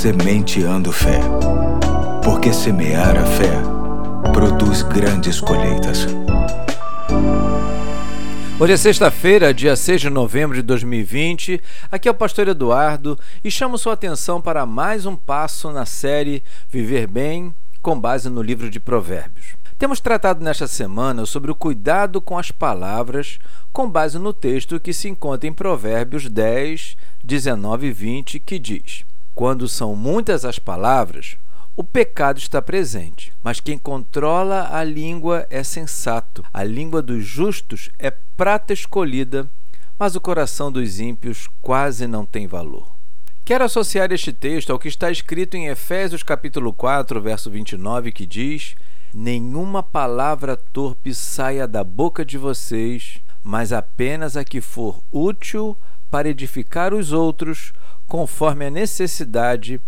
Sementeando 0.00 0.90
Fé. 0.90 1.20
Porque 2.24 2.54
semear 2.54 3.18
a 3.18 3.26
fé 3.26 3.52
produz 4.32 4.80
grandes 4.80 5.42
colheitas. 5.42 6.06
Hoje 8.58 8.72
é 8.72 8.76
sexta-feira, 8.78 9.52
dia 9.52 9.76
6 9.76 10.00
de 10.00 10.08
novembro 10.08 10.56
de 10.56 10.62
2020. 10.62 11.60
Aqui 11.92 12.08
é 12.08 12.10
o 12.10 12.14
pastor 12.14 12.48
Eduardo 12.48 13.18
e 13.44 13.50
chamo 13.50 13.76
sua 13.76 13.92
atenção 13.92 14.40
para 14.40 14.64
mais 14.64 15.04
um 15.04 15.14
passo 15.14 15.70
na 15.70 15.84
série 15.84 16.42
Viver 16.70 17.06
Bem, 17.06 17.54
com 17.82 18.00
base 18.00 18.30
no 18.30 18.40
livro 18.40 18.70
de 18.70 18.80
Provérbios. 18.80 19.48
Temos 19.78 20.00
tratado 20.00 20.42
nesta 20.42 20.66
semana 20.66 21.26
sobre 21.26 21.50
o 21.50 21.54
cuidado 21.54 22.22
com 22.22 22.38
as 22.38 22.50
palavras, 22.50 23.38
com 23.70 23.86
base 23.86 24.18
no 24.18 24.32
texto 24.32 24.80
que 24.80 24.94
se 24.94 25.10
encontra 25.10 25.46
em 25.46 25.52
Provérbios 25.52 26.26
10, 26.26 26.96
19 27.22 27.88
e 27.88 27.92
20, 27.92 28.38
que 28.40 28.58
diz: 28.58 29.04
Quando 29.34 29.68
são 29.68 29.96
muitas 29.96 30.44
as 30.44 30.58
palavras, 30.58 31.36
o 31.76 31.84
pecado 31.84 32.38
está 32.38 32.60
presente, 32.60 33.32
mas 33.42 33.60
quem 33.60 33.78
controla 33.78 34.68
a 34.70 34.84
língua 34.84 35.46
é 35.48 35.62
sensato. 35.62 36.44
A 36.52 36.62
língua 36.62 37.00
dos 37.00 37.24
justos 37.24 37.88
é 37.98 38.10
prata 38.36 38.72
escolhida, 38.72 39.48
mas 39.98 40.14
o 40.14 40.20
coração 40.20 40.70
dos 40.70 41.00
ímpios 41.00 41.48
quase 41.62 42.06
não 42.06 42.26
tem 42.26 42.46
valor. 42.46 42.90
Quero 43.44 43.64
associar 43.64 44.12
este 44.12 44.32
texto 44.32 44.70
ao 44.70 44.78
que 44.78 44.88
está 44.88 45.10
escrito 45.10 45.56
em 45.56 45.68
Efésios 45.68 46.22
capítulo 46.22 46.72
4, 46.72 47.20
verso 47.20 47.50
29, 47.50 48.12
que 48.12 48.26
diz: 48.26 48.76
Nenhuma 49.12 49.82
palavra 49.82 50.56
torpe 50.56 51.14
saia 51.14 51.66
da 51.66 51.82
boca 51.82 52.24
de 52.24 52.38
vocês, 52.38 53.18
mas 53.42 53.72
apenas 53.72 54.36
a 54.36 54.44
que 54.44 54.60
for 54.60 55.02
útil 55.10 55.76
para 56.10 56.28
edificar 56.28 56.92
os 56.92 57.12
outros, 57.12 57.72
conforme 58.10 58.66
a 58.66 58.70
necessidade, 58.70 59.80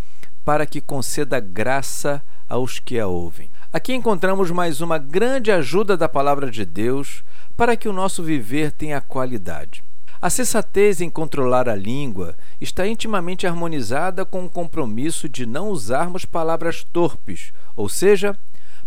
para 0.45 0.65
que 0.65 0.81
conceda 0.81 1.41
graça 1.41 2.23
aos 2.49 2.79
que 2.79 2.97
a 3.01 3.09
ouvem. 3.09 3.51
Aqui 3.73 3.93
encontramos 3.93 4.49
mais 4.53 4.81
uma 4.81 4.97
grande 4.97 5.51
ajuda 5.51 5.97
da 5.97 6.09
palavra 6.09 6.49
de 6.49 6.65
Deus 6.65 7.25
para 7.57 7.77
que 7.77 7.89
o 7.89 7.93
nosso 7.93 8.23
viver 8.23 8.71
tenha 8.71 9.01
qualidade. 9.01 9.83
A 10.21 10.31
sensatez 10.31 11.01
em 11.01 11.11
controlar 11.11 11.69
a 11.69 11.75
língua 11.75 12.37
está 12.61 12.87
intimamente 12.87 13.45
harmonizada 13.45 14.25
com 14.25 14.45
o 14.45 14.51
compromisso 14.51 15.29
de 15.29 15.45
não 15.45 15.71
usarmos 15.71 16.25
palavras 16.25 16.85
torpes, 16.85 17.53
ou 17.75 17.89
seja, 17.89 18.39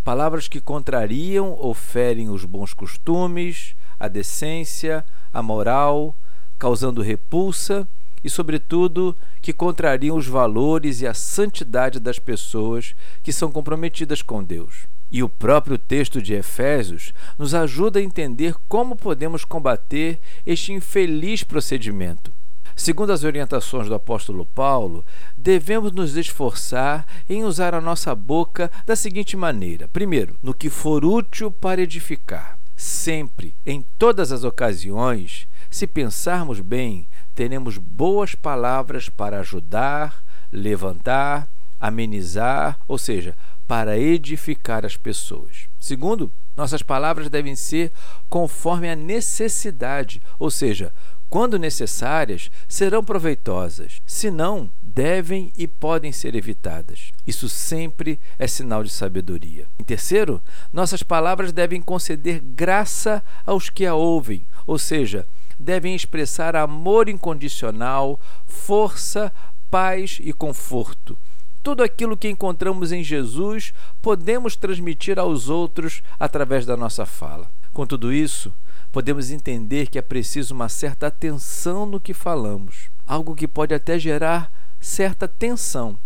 palavras 0.02 0.48
que 0.48 0.62
contrariam 0.62 1.52
ou 1.60 1.74
ferem 1.74 2.30
os 2.30 2.46
bons 2.46 2.74
costumes, 2.74 3.76
a 4.00 4.08
decência, 4.08 5.04
a 5.34 5.42
moral, 5.42 6.16
causando 6.58 7.02
repulsa 7.02 7.86
e, 8.26 8.30
sobretudo, 8.30 9.16
que 9.40 9.54
contrariam 9.54 10.18
os 10.18 10.26
valores 10.26 11.00
e 11.00 11.06
a 11.06 11.14
santidade 11.14 12.00
das 12.00 12.18
pessoas 12.18 12.96
que 13.22 13.32
são 13.32 13.52
comprometidas 13.52 14.24
com 14.24 14.44
Deus. 14.44 14.88
E 15.12 15.22
o 15.22 15.30
próprio 15.30 15.78
texto 15.78 16.20
de 16.20 16.34
Efésios 16.34 17.14
nos 17.38 17.54
ajuda 17.54 18.00
a 18.00 18.02
entender 18.02 18.56
como 18.68 18.96
podemos 18.96 19.46
combater 19.46 20.20
este 20.44 20.74
infeliz 20.74 21.44
procedimento. 21.44 22.32
Segundo 22.76 23.14
as 23.14 23.24
orientações 23.24 23.88
do 23.88 23.94
apóstolo 23.94 24.44
Paulo, 24.44 25.06
devemos 25.38 25.92
nos 25.92 26.18
esforçar 26.18 27.06
em 27.30 27.44
usar 27.44 27.76
a 27.76 27.80
nossa 27.80 28.16
boca 28.16 28.72
da 28.88 28.96
seguinte 28.96 29.38
maneira: 29.38 29.88
primeiro, 29.88 30.36
no 30.42 30.52
que 30.52 30.72
for 30.72 31.06
útil 31.06 31.52
para 31.52 31.84
edificar. 31.84 32.58
Sempre, 32.76 33.54
em 33.64 33.86
todas 34.00 34.32
as 34.32 34.44
ocasiões, 34.44 35.48
se 35.70 35.86
pensarmos 35.86 36.60
bem, 36.60 37.08
teremos 37.36 37.78
boas 37.78 38.34
palavras 38.34 39.10
para 39.10 39.42
ajudar, 39.42 40.24
levantar, 40.52 41.48
amenizar, 41.80 42.80
ou 42.88 42.98
seja, 42.98 43.36
para 43.68 43.98
edificar 43.98 44.86
as 44.86 44.96
pessoas. 44.96 45.68
Segundo, 45.80 46.32
nossas 46.56 46.82
palavras 46.82 47.30
devem 47.30 47.56
ser 47.56 47.92
conforme 48.30 48.90
a 48.90 48.96
necessidade, 48.96 50.22
ou 50.40 50.50
seja, 50.50 50.94
quando 51.30 51.60
necessárias, 51.60 52.50
serão 52.68 53.04
proveitosas. 53.04 54.02
Se 54.06 54.32
não, 54.32 54.70
devem 54.82 55.52
e 55.58 55.68
podem 55.68 56.14
ser 56.14 56.34
evitadas. 56.36 57.12
Isso 57.28 57.50
sempre 57.50 58.18
é 58.40 58.48
sinal 58.48 58.84
de 58.84 58.90
sabedoria. 58.90 59.68
Em 59.78 59.84
terceiro, 59.84 60.42
nossas 60.72 61.04
palavras 61.04 61.52
devem 61.52 61.82
conceder 61.82 62.40
graça 62.40 63.22
aos 63.46 63.70
que 63.70 63.86
a 63.86 63.94
ouvem, 63.96 64.48
ou 64.66 64.78
seja, 64.80 65.28
devem 65.60 65.96
expressar 65.96 66.56
amor 66.56 67.10
incondicional, 67.10 68.20
força, 68.46 69.32
paz 69.70 70.20
e 70.22 70.32
conforto. 70.34 71.18
Tudo 71.64 71.82
aquilo 71.84 72.16
que 72.16 72.30
encontramos 72.30 72.92
em 72.92 73.04
Jesus 73.04 73.74
podemos 74.02 74.56
transmitir 74.56 75.18
aos 75.18 75.50
outros 75.50 76.04
através 76.20 76.66
da 76.66 76.78
nossa 76.78 77.06
fala. 77.06 77.50
Com 77.74 77.86
tudo 77.86 78.14
isso, 78.14 78.54
podemos 78.92 79.32
entender 79.32 79.88
que 79.88 79.98
é 79.98 80.02
preciso 80.02 80.54
uma 80.54 80.70
certa 80.70 81.08
atenção 81.08 81.86
no 81.86 82.00
que 82.00 82.14
falamos, 82.14 82.90
algo 83.06 83.36
que 83.36 83.48
pode 83.48 83.74
até 83.74 84.00
gerar 84.00 84.52
certa 84.80 85.28
tensão, 85.28 85.98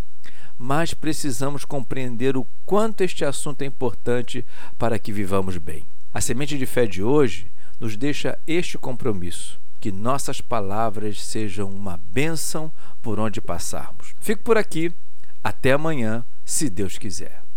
mas 0.58 0.94
precisamos 0.94 1.66
compreender 1.66 2.36
o 2.36 2.48
quanto 2.66 3.02
este 3.02 3.24
assunto 3.24 3.62
é 3.62 3.66
importante 3.66 4.46
para 4.78 4.98
que 4.98 5.12
vivamos 5.12 5.58
bem. 5.58 5.84
A 6.14 6.20
semente 6.20 6.58
de 6.58 6.66
fé 6.66 6.88
de 6.88 7.04
hoje 7.04 7.46
nos 7.80 7.96
deixa 7.96 8.38
este 8.46 8.78
compromisso: 8.78 9.60
que 9.80 9.92
nossas 9.92 10.42
palavras 10.42 11.24
sejam 11.24 11.70
uma 11.70 11.98
bênção 12.12 12.72
por 13.02 13.20
onde 13.20 13.42
passarmos. 13.42 14.14
Fico 14.20 14.44
por 14.44 14.58
aqui, 14.58 14.92
até 15.44 15.72
amanhã, 15.72 16.26
se 16.44 16.70
Deus 16.70 16.98
quiser. 16.98 17.49